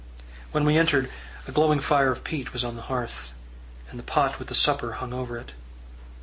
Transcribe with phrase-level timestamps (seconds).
[0.51, 1.11] When we entered,
[1.47, 3.33] a glowing fire of peat was on the hearth,
[3.91, 5.51] and the pot with the supper hung over it.